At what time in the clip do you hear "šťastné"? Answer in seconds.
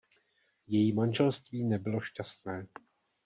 2.01-2.67